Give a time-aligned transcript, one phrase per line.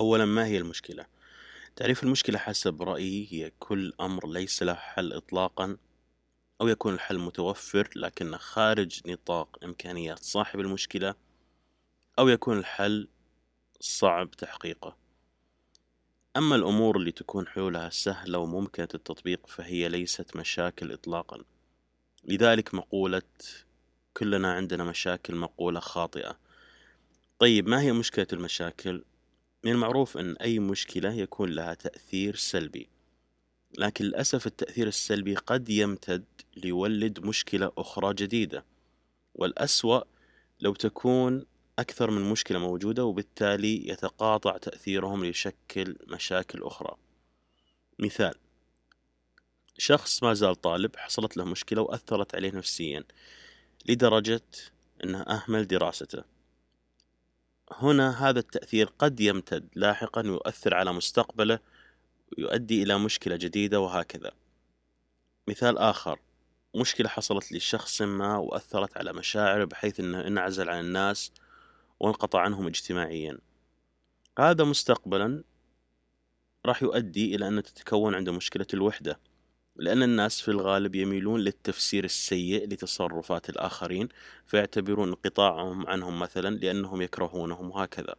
[0.00, 1.06] أولا ما هي المشكلة؟
[1.76, 5.76] تعريف المشكلة حسب رأيي هي كل أمر ليس له حل إطلاقا
[6.60, 11.14] أو يكون الحل متوفر لكنه خارج نطاق إمكانيات صاحب المشكلة
[12.18, 13.08] أو يكون الحل
[13.80, 14.96] صعب تحقيقه
[16.36, 21.44] أما الأمور اللي تكون حلولها سهلة وممكنة التطبيق فهي ليست مشاكل إطلاقا
[22.24, 23.22] لذلك مقولة
[24.16, 26.38] كلنا عندنا مشاكل مقولة خاطئة
[27.38, 29.04] طيب ما هي مشكلة المشاكل؟
[29.64, 32.88] من المعروف أن أي مشكلة يكون لها تأثير سلبي.
[33.78, 36.24] لكن للأسف التأثير السلبي قد يمتد
[36.56, 38.64] ليولد مشكلة أخرى جديدة.
[39.34, 40.00] والأسوأ
[40.60, 41.46] لو تكون
[41.78, 46.96] أكثر من مشكلة موجودة وبالتالي يتقاطع تأثيرهم ليشكل مشاكل أخرى.
[47.98, 48.34] مثال
[49.78, 53.04] شخص ما زال طالب حصلت له مشكلة وأثرت عليه نفسيا
[53.86, 54.42] لدرجة
[55.04, 56.33] أنه أهمل دراسته.
[57.78, 61.58] هنا هذا التأثير قد يمتد لاحقا ويؤثر على مستقبله
[62.38, 64.32] ويؤدي إلى مشكلة جديدة وهكذا.
[65.48, 66.20] مثال آخر
[66.76, 71.32] مشكلة حصلت لشخص ما وأثرت على مشاعره بحيث أنه انعزل عن الناس
[72.00, 73.38] وانقطع عنهم اجتماعيا.
[74.38, 75.44] هذا مستقبلا
[76.66, 79.18] راح يؤدي إلى أن تتكون عنده مشكلة الوحدة.
[79.76, 84.08] لأن الناس في الغالب يميلون للتفسير السيء لتصرفات الآخرين
[84.46, 88.14] فيعتبرون انقطاعهم عنهم مثلا لأنهم يكرهونهم وهكذا.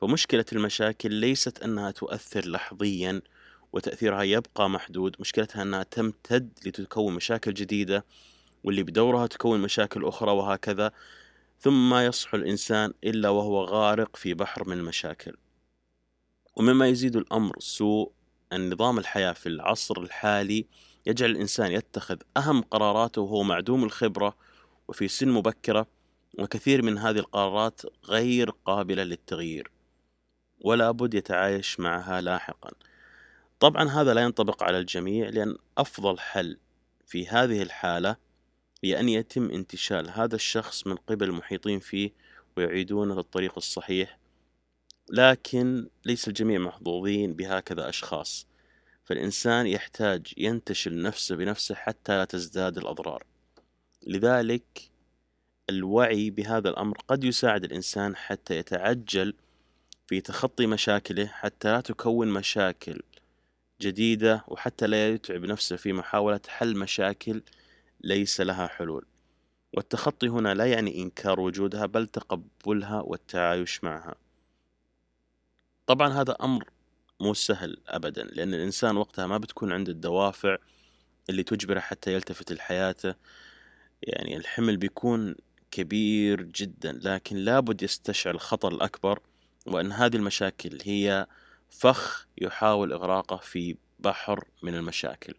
[0.00, 3.22] فمشكلة المشاكل ليست أنها تؤثر لحظيا
[3.72, 8.04] وتأثيرها يبقى محدود مشكلتها أنها تمتد لتكون مشاكل جديدة
[8.64, 10.92] واللي بدورها تكون مشاكل أخرى وهكذا
[11.60, 15.36] ثم ما يصح الإنسان إلا وهو غارق في بحر من المشاكل.
[16.56, 18.12] ومما يزيد الأمر سوء
[18.52, 20.66] النظام الحياة في العصر الحالي
[21.06, 24.36] يجعل الإنسان يتخذ أهم قراراته وهو معدوم الخبرة
[24.88, 25.86] وفي سن مبكرة
[26.38, 29.70] وكثير من هذه القرارات غير قابلة للتغيير
[30.60, 32.70] ولا بد يتعايش معها لاحقا.
[33.60, 36.58] طبعا هذا لا ينطبق على الجميع لأن أفضل حل
[37.06, 38.16] في هذه الحالة
[38.84, 42.12] هي أن يتم انتشال هذا الشخص من قبل المحيطين فيه
[42.56, 44.18] ويعيدونه للطريق الصحيح
[45.10, 48.46] لكن ليس الجميع محظوظين بهكذا أشخاص.
[49.04, 53.24] فالإنسان يحتاج ينتشل نفسه بنفسه حتى لا تزداد الأضرار.
[54.06, 54.90] لذلك
[55.70, 59.34] الوعي بهذا الأمر قد يساعد الإنسان حتى يتعجل
[60.06, 63.02] في تخطي مشاكله حتى لا تكون مشاكل
[63.80, 67.42] جديدة وحتى لا يتعب نفسه في محاولة حل مشاكل
[68.00, 69.06] ليس لها حلول.
[69.76, 74.14] والتخطي هنا لا يعني إنكار وجودها بل تقبلها والتعايش معها.
[75.92, 76.64] طبعا هذا أمر
[77.20, 80.56] مو سهل أبدا لأن الإنسان وقتها ما بتكون عنده الدوافع
[81.30, 83.14] اللي تجبره حتى يلتفت لحياته.
[84.02, 85.34] يعني الحمل بيكون
[85.70, 89.20] كبير جدا لكن لابد يستشعر الخطر الأكبر
[89.66, 91.26] وأن هذه المشاكل هي
[91.70, 95.34] فخ يحاول إغراقه في بحر من المشاكل.